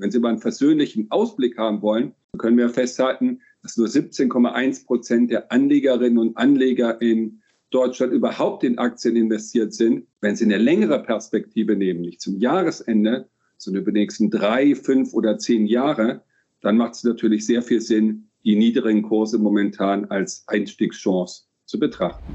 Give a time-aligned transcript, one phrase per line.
[0.00, 5.30] Wenn Sie mal einen versöhnlichen Ausblick haben wollen, können wir festhalten, dass nur 17,1 Prozent
[5.30, 10.06] der Anlegerinnen und Anleger in Deutschland überhaupt in Aktien investiert sind.
[10.22, 13.28] Wenn Sie eine längere Perspektive nehmen, nicht zum Jahresende,
[13.58, 16.22] sondern über die nächsten drei, fünf oder zehn Jahre,
[16.62, 22.34] dann macht es natürlich sehr viel Sinn, die niedrigen Kurse momentan als Einstiegschance zu betrachten.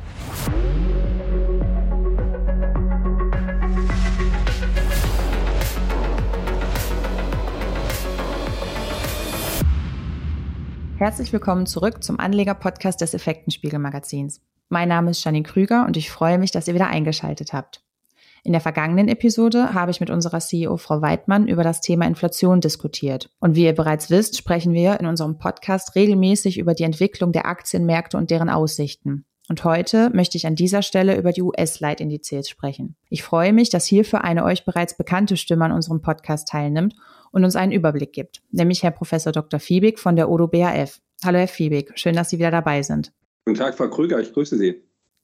[10.97, 14.39] Herzlich willkommen zurück zum Anleger-Podcast des Effektenspiegel-Magazins.
[14.69, 17.83] Mein Name ist Janine Krüger und ich freue mich, dass ihr wieder eingeschaltet habt.
[18.45, 22.61] In der vergangenen Episode habe ich mit unserer CEO Frau Weidmann über das Thema Inflation
[22.61, 23.29] diskutiert.
[23.41, 27.45] Und wie ihr bereits wisst, sprechen wir in unserem Podcast regelmäßig über die Entwicklung der
[27.45, 29.25] Aktienmärkte und deren Aussichten.
[29.47, 32.95] Und heute möchte ich an dieser Stelle über die US-Leitindizes sprechen.
[33.09, 36.95] Ich freue mich, dass hierfür eine euch bereits bekannte Stimme an unserem Podcast teilnimmt
[37.31, 39.59] und uns einen Überblick gibt, nämlich Herr Professor Dr.
[39.59, 40.99] Fiebig von der Odo BAF.
[41.23, 43.13] Hallo Herr Fiebig, schön, dass Sie wieder dabei sind.
[43.45, 44.81] Guten Tag, Frau Krüger, ich grüße Sie.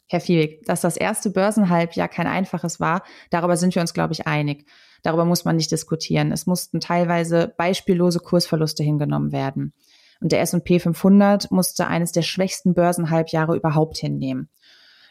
[0.08, 4.28] Herr Fiebig, dass das erste Börsenhalbjahr kein einfaches war, darüber sind wir uns, glaube ich,
[4.28, 4.66] einig.
[5.03, 6.31] Darüber muss man nicht diskutieren.
[6.31, 9.74] Es mussten teilweise beispiellose Kursverluste hingenommen werden.
[10.22, 14.50] Und der S&P 500 musste eines der schwächsten Börsenhalbjahre überhaupt hinnehmen.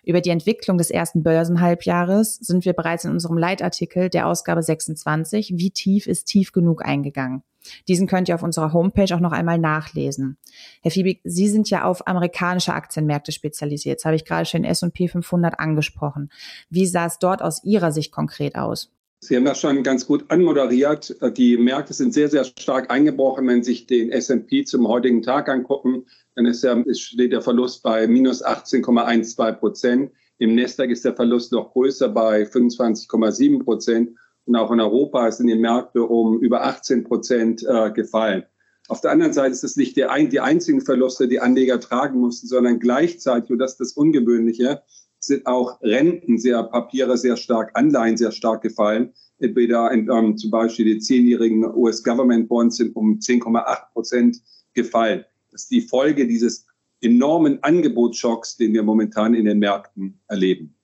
[0.03, 5.55] Über die Entwicklung des ersten Börsenhalbjahres sind wir bereits in unserem Leitartikel der Ausgabe 26,
[5.57, 7.43] wie tief ist tief genug eingegangen.
[7.89, 10.39] Diesen könnt ihr auf unserer Homepage auch noch einmal nachlesen.
[10.81, 13.95] Herr Fiebig, Sie sind ja auf amerikanische Aktienmärkte spezialisiert.
[13.95, 16.31] Jetzt habe ich gerade schon S&P 500 angesprochen.
[16.71, 18.91] Wie sah es dort aus Ihrer Sicht konkret aus?
[19.23, 21.15] Sie haben das schon ganz gut anmoderiert.
[21.37, 23.47] Die Märkte sind sehr, sehr stark eingebrochen.
[23.47, 27.83] Wenn Sie sich den S&P zum heutigen Tag angucken, dann ist der, steht der Verlust
[27.83, 30.13] bei minus 18,12 Prozent.
[30.39, 34.17] Im Nasdaq ist der Verlust noch größer bei 25,7 Prozent.
[34.47, 38.45] Und auch in Europa sind die Märkte um über 18 Prozent äh, gefallen.
[38.89, 42.49] Auf der anderen Seite ist es nicht der, die einzigen Verluste, die Anleger tragen mussten,
[42.49, 44.83] sondern gleichzeitig, und das ist das Ungewöhnliche,
[45.21, 49.13] sind auch Renten, sehr Papiere sehr stark, Anleihen sehr stark gefallen.
[49.39, 54.43] Entweder in, ähm, zum Beispiel die zehnjährigen US-Government-Bonds sind um 10,8 Prozent
[54.75, 55.25] gefallen.
[55.51, 56.67] Das ist die Folge dieses
[57.01, 60.75] enormen Angebotsschocks, den wir momentan in den Märkten erleben.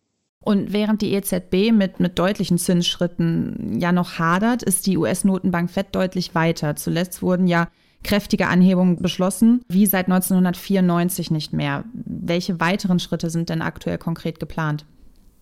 [0.41, 5.88] Und während die EZB mit, mit deutlichen Zinsschritten ja noch hadert, ist die US-Notenbank Fed
[5.92, 6.76] deutlich weiter.
[6.76, 7.68] Zuletzt wurden ja
[8.06, 11.84] kräftige Anhebungen beschlossen, wie seit 1994 nicht mehr.
[11.92, 14.86] Welche weiteren Schritte sind denn aktuell konkret geplant?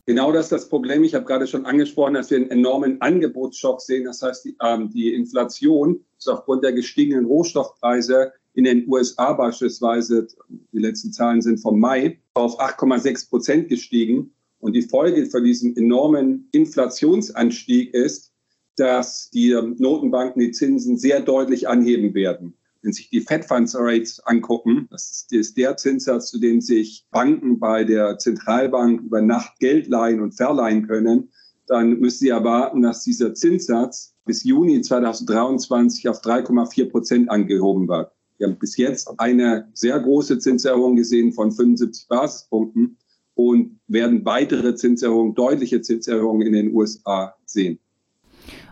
[0.07, 1.05] Genau das ist das Problem.
[1.05, 4.05] Ich habe gerade schon angesprochen, dass wir einen enormen Angebotsschock sehen.
[4.05, 10.27] Das heißt, die, ähm, die Inflation ist aufgrund der gestiegenen Rohstoffpreise in den USA beispielsweise,
[10.73, 14.31] die letzten Zahlen sind vom Mai, auf 8,6 Prozent gestiegen.
[14.61, 18.34] Und die Folge von diesem enormen Inflationsanstieg ist,
[18.77, 22.55] dass die Notenbanken die Zinsen sehr deutlich anheben werden.
[22.83, 27.59] Wenn sich die Fed Funds Rates angucken, das ist der Zinssatz, zu dem sich Banken
[27.59, 31.31] bei der Zentralbank über Nacht Geld leihen und verleihen können,
[31.67, 38.11] dann müssen Sie erwarten, dass dieser Zinssatz bis Juni 2023 auf 3,4 Prozent angehoben wird.
[38.37, 42.99] Wir haben bis jetzt eine sehr große Zinserhöhung gesehen von 75 Basispunkten
[43.35, 47.79] und werden weitere Zinserhöhungen, deutliche Zinserhöhungen in den USA sehen.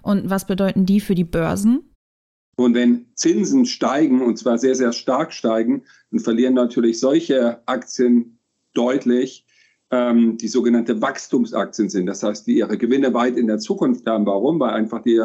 [0.03, 1.95] Und was bedeuten die für die Börsen?
[2.57, 8.39] Und wenn Zinsen steigen, und zwar sehr, sehr stark steigen, dann verlieren natürlich solche Aktien
[8.75, 9.47] deutlich,
[9.91, 12.07] ähm, die sogenannte Wachstumsaktien sind.
[12.07, 14.27] Das heißt, die ihre Gewinne weit in der Zukunft haben.
[14.27, 14.59] Warum?
[14.61, 15.21] Weil einfach die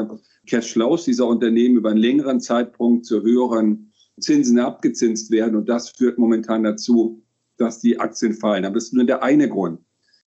[0.45, 5.55] Cashflows dieser Unternehmen über einen längeren Zeitpunkt zu höheren Zinsen abgezinst werden.
[5.55, 7.23] Und das führt momentan dazu,
[7.57, 8.65] dass die Aktien fallen.
[8.65, 9.79] Aber das ist nur der eine Grund.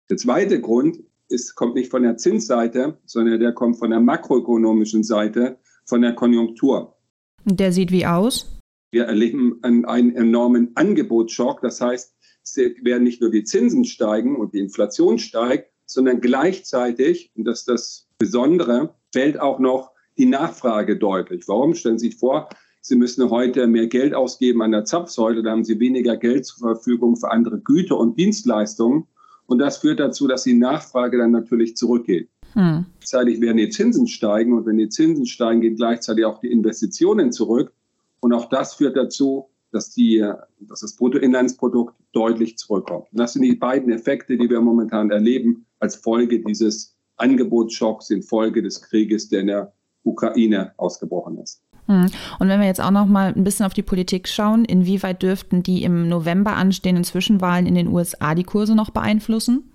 [0.10, 5.04] Der zweite Grund ist, kommt nicht von der Zinsseite, sondern der kommt von der makroökonomischen
[5.04, 6.96] Seite, von der Konjunktur.
[7.46, 8.60] Der sieht wie aus?
[8.92, 11.62] Wir erleben einen, einen enormen Angebotsschock.
[11.62, 17.32] Das heißt, es werden nicht nur die Zinsen steigen und die Inflation steigt, sondern gleichzeitig,
[17.36, 21.48] und das ist das Besondere, fällt auch noch die Nachfrage deutlich.
[21.48, 21.76] Warum?
[21.76, 22.50] Stellen Sie sich vor,
[22.82, 26.74] Sie müssen heute mehr Geld ausgeben an der Zapfsäule, da haben Sie weniger Geld zur
[26.74, 29.08] Verfügung für andere Güter und Dienstleistungen.
[29.48, 32.30] Und das führt dazu, dass die Nachfrage dann natürlich zurückgeht.
[32.54, 32.86] Hm.
[33.00, 37.32] Gleichzeitig werden die Zinsen steigen und wenn die Zinsen steigen, gehen gleichzeitig auch die Investitionen
[37.32, 37.72] zurück.
[38.20, 40.20] Und auch das führt dazu, dass, die,
[40.60, 43.08] dass das Bruttoinlandsprodukt deutlich zurückkommt.
[43.12, 48.24] Und das sind die beiden Effekte, die wir momentan erleben als Folge dieses Angebotsschocks, in
[48.24, 49.74] Folge des Krieges, der in der
[50.04, 51.62] Ukraine ausgebrochen ist.
[51.88, 52.10] Hm.
[52.40, 55.64] Und wenn wir jetzt auch noch mal ein bisschen auf die Politik schauen, inwieweit dürften
[55.64, 59.74] die im November anstehenden Zwischenwahlen in den USA die Kurse noch beeinflussen?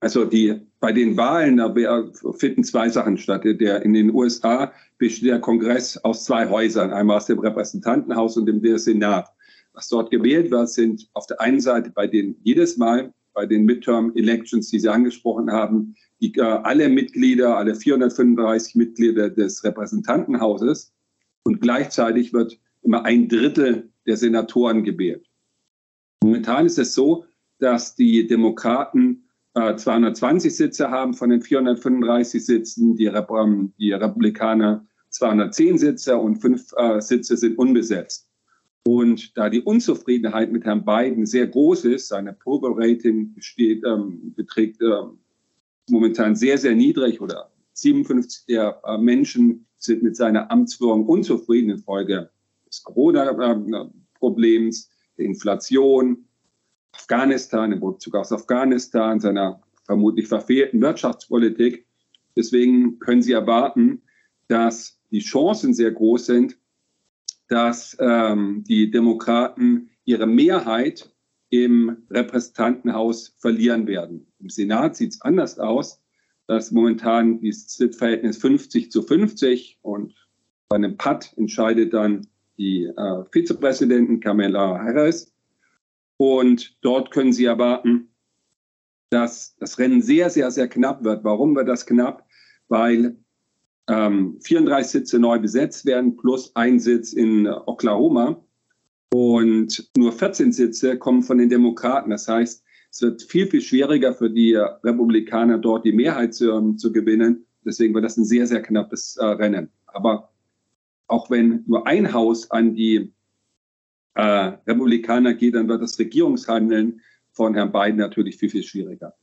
[0.00, 1.74] Also die, bei den Wahlen, da
[2.38, 3.44] finden zwei Sachen statt.
[3.44, 8.46] Der, in den USA besteht der Kongress aus zwei Häusern, einmal aus dem Repräsentantenhaus und
[8.46, 9.28] dem Senat.
[9.74, 13.64] Was dort gewählt wird, sind auf der einen Seite bei den jedes Mal bei den
[13.64, 20.92] Midterm Elections, die Sie angesprochen haben, die, äh, alle Mitglieder, alle 435 Mitglieder des Repräsentantenhauses
[21.44, 25.26] und gleichzeitig wird immer ein Drittel der Senatoren gewählt.
[26.22, 27.24] Momentan ist es so,
[27.58, 33.28] dass die Demokraten äh, 220 Sitze haben von den 435 Sitzen, die, Rep
[33.78, 38.28] die Republikaner 210 Sitze und fünf äh, Sitze sind unbesetzt.
[38.86, 44.80] Und da die Unzufriedenheit mit Herrn Biden sehr groß ist, seine Approval-Rating besteht, ähm, beträgt
[44.80, 45.02] äh,
[45.90, 52.30] momentan sehr, sehr niedrig oder 57 der äh, Menschen sind mit seiner Amtsführung unzufrieden infolge
[52.66, 56.26] des Corona-Problems, der Inflation,
[56.92, 61.86] Afghanistan, im Rückzug aus Afghanistan, seiner vermutlich verfehlten Wirtschaftspolitik.
[62.36, 64.02] Deswegen können Sie erwarten,
[64.48, 66.58] dass die Chancen sehr groß sind,
[67.48, 71.12] dass ähm, die Demokraten ihre Mehrheit
[71.50, 74.26] im Repräsentantenhaus verlieren werden.
[74.38, 76.00] Im Senat sieht es anders aus.
[76.50, 80.16] Dass momentan das Sitzverhältnis 50 zu 50 und
[80.68, 82.26] bei einem Patt entscheidet dann
[82.58, 85.32] die äh, Vizepräsidentin Kamala Harris.
[86.16, 88.12] Und dort können Sie erwarten,
[89.10, 91.22] dass das Rennen sehr, sehr, sehr knapp wird.
[91.22, 92.26] Warum wird das knapp?
[92.66, 93.16] Weil
[93.88, 98.44] ähm, 34 Sitze neu besetzt werden, plus ein Sitz in Oklahoma.
[99.14, 102.10] Und nur 14 Sitze kommen von den Demokraten.
[102.10, 106.76] Das heißt, es wird viel, viel schwieriger für die Republikaner dort die Mehrheit zu, um,
[106.76, 107.46] zu gewinnen.
[107.64, 109.70] Deswegen wird das ein sehr, sehr knappes äh, Rennen.
[109.86, 110.30] Aber
[111.06, 113.12] auch wenn nur ein Haus an die
[114.14, 117.00] äh, Republikaner geht, dann wird das Regierungshandeln
[117.32, 119.14] von Herrn Biden natürlich viel, viel schwieriger.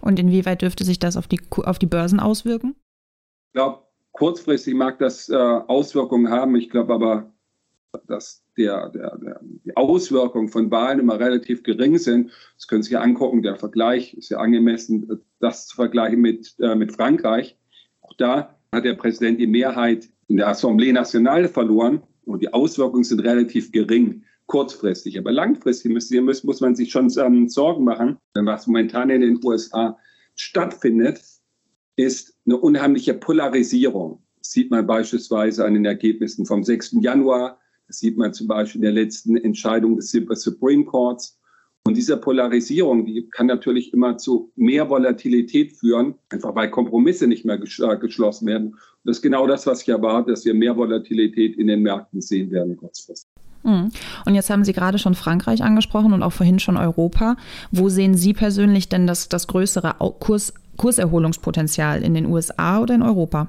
[0.00, 2.76] Und inwieweit dürfte sich das auf die, auf die Börsen auswirken?
[3.48, 6.56] Ich glaube, kurzfristig mag das äh, Auswirkungen haben.
[6.56, 7.32] Ich glaube aber,
[8.06, 12.30] dass der, der, der, die Auswirkungen von Wahlen immer relativ gering sind.
[12.56, 13.42] Das können Sie sich angucken.
[13.42, 17.56] Der Vergleich ist ja angemessen, das zu vergleichen mit, äh, mit Frankreich.
[18.00, 23.04] Auch da hat der Präsident die Mehrheit in der Assemblée Nationale verloren und die Auswirkungen
[23.04, 25.18] sind relativ gering kurzfristig.
[25.18, 26.10] Aber langfristig muss,
[26.44, 29.98] muss, man sich schon ähm, Sorgen machen, denn was momentan in den USA
[30.34, 31.20] stattfindet,
[31.96, 34.22] ist eine unheimliche Polarisierung.
[34.38, 36.96] Das sieht man beispielsweise an den Ergebnissen vom 6.
[37.00, 37.58] Januar.
[37.86, 41.38] Das sieht man zum Beispiel in der letzten Entscheidung des Supreme Courts.
[41.86, 47.44] Und diese Polarisierung, die kann natürlich immer zu mehr Volatilität führen, einfach weil Kompromisse nicht
[47.44, 48.68] mehr geschlossen werden.
[48.68, 52.22] Und das ist genau das, was ich erwarte, dass wir mehr Volatilität in den Märkten
[52.22, 53.28] sehen werden kurzfristig.
[53.64, 53.90] Hm.
[54.24, 57.36] Und jetzt haben Sie gerade schon Frankreich angesprochen und auch vorhin schon Europa.
[57.70, 63.02] Wo sehen Sie persönlich denn das, das größere Kurs, Kurserholungspotenzial in den USA oder in
[63.02, 63.48] Europa?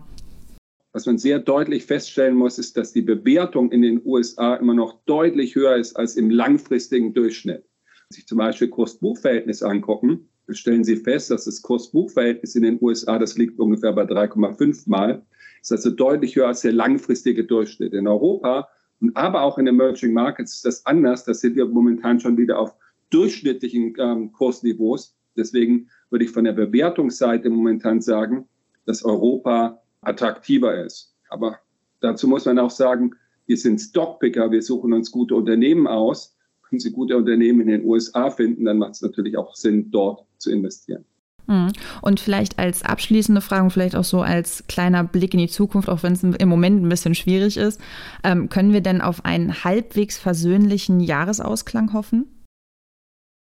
[0.95, 5.03] Was man sehr deutlich feststellen muss, ist, dass die Bewertung in den USA immer noch
[5.03, 7.65] deutlich höher ist als im langfristigen Durchschnitt.
[7.65, 12.77] Wenn Sie sich zum Beispiel Kurs-Buch-Verhältnis angucken, stellen Sie fest, dass das Kurs-Buch-Verhältnis in den
[12.81, 15.25] USA, das liegt ungefähr bei 3,5 Mal,
[15.61, 17.91] ist also deutlich höher als der langfristige Durchschnitt.
[17.91, 18.69] In Europa
[19.01, 21.25] und aber auch in Emerging Markets ist das anders.
[21.25, 22.73] Da sind wir momentan schon wieder auf
[23.09, 25.13] durchschnittlichen ähm, Kursniveaus.
[25.35, 28.47] Deswegen würde ich von der Bewertungsseite momentan sagen,
[28.85, 31.13] dass Europa attraktiver ist.
[31.29, 31.59] Aber
[32.01, 33.15] dazu muss man auch sagen,
[33.47, 36.35] wir sind Stockpicker, wir suchen uns gute Unternehmen aus.
[36.69, 40.25] Wenn Sie gute Unternehmen in den USA finden, dann macht es natürlich auch Sinn, dort
[40.37, 41.05] zu investieren.
[41.47, 41.71] Hm.
[42.01, 46.01] Und vielleicht als abschließende Frage, vielleicht auch so als kleiner Blick in die Zukunft, auch
[46.01, 47.79] wenn es im Moment ein bisschen schwierig ist,
[48.23, 52.34] ähm, können wir denn auf einen halbwegs versöhnlichen Jahresausklang hoffen?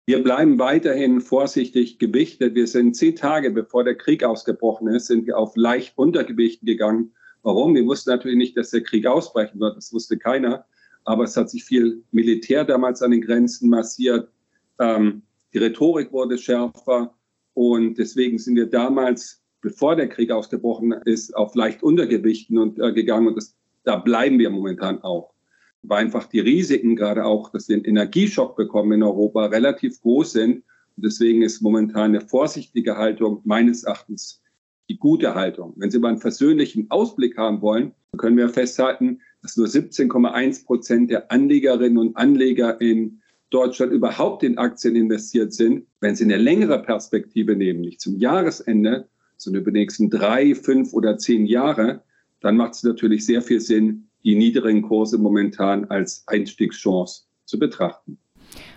[0.09, 2.55] Wir bleiben weiterhin vorsichtig gewichtet.
[2.55, 7.11] Wir sind zehn Tage bevor der Krieg ausgebrochen ist, sind wir auf leicht Untergewicht gegangen.
[7.43, 7.75] Warum?
[7.75, 9.77] Wir wussten natürlich nicht, dass der Krieg ausbrechen wird.
[9.77, 10.65] Das wusste keiner.
[11.03, 14.31] Aber es hat sich viel Militär damals an den Grenzen massiert.
[14.79, 15.21] Ähm,
[15.53, 17.13] die Rhetorik wurde schärfer.
[17.53, 22.93] Und deswegen sind wir damals, bevor der Krieg ausgebrochen ist, auf leicht Untergewichten und, äh,
[22.93, 23.27] gegangen.
[23.27, 25.35] Und das, da bleiben wir momentan auch
[25.81, 30.33] weil einfach die Risiken, gerade auch, dass wir einen Energieschock bekommen in Europa, relativ groß
[30.33, 30.63] sind.
[30.97, 34.41] Und deswegen ist momentan eine vorsichtige Haltung meines Erachtens
[34.89, 35.73] die gute Haltung.
[35.77, 41.11] Wenn Sie mal einen versöhnlichen Ausblick haben wollen, können wir festhalten, dass nur 17,1 Prozent
[41.11, 43.21] der Anlegerinnen und Anleger in
[43.51, 45.85] Deutschland überhaupt in Aktien investiert sind.
[46.01, 49.07] Wenn Sie eine längere Perspektive nehmen, nicht zum Jahresende,
[49.37, 52.03] sondern über die nächsten drei, fünf oder zehn Jahre,
[52.41, 58.17] dann macht es natürlich sehr viel Sinn, die niedrigen Kurse momentan als Einstiegschance zu betrachten.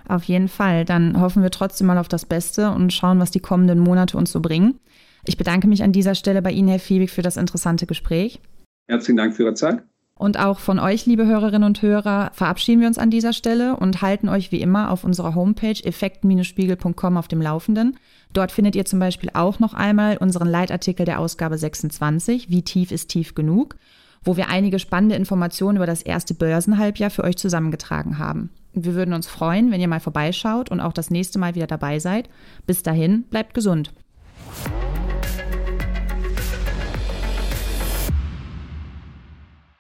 [0.09, 0.85] Auf jeden Fall.
[0.85, 4.33] Dann hoffen wir trotzdem mal auf das Beste und schauen, was die kommenden Monate uns
[4.33, 4.79] so bringen.
[5.25, 8.41] Ich bedanke mich an dieser Stelle bei Ihnen, Herr Fiebig, für das interessante Gespräch.
[8.89, 9.83] Herzlichen Dank für Ihre Zeit.
[10.15, 14.03] Und auch von euch, liebe Hörerinnen und Hörer, verabschieden wir uns an dieser Stelle und
[14.03, 17.99] halten euch wie immer auf unserer Homepage effekt-spiegel.com auf dem Laufenden.
[18.33, 22.93] Dort findet ihr zum Beispiel auch noch einmal unseren Leitartikel der Ausgabe 26, Wie tief
[22.93, 23.77] ist tief genug,
[24.25, 28.51] wo wir einige spannende Informationen über das erste Börsenhalbjahr für euch zusammengetragen haben.
[28.75, 31.99] Wir würden uns freuen, wenn ihr mal vorbeischaut und auch das nächste Mal wieder dabei
[31.99, 32.29] seid.
[32.67, 33.93] Bis dahin, bleibt gesund.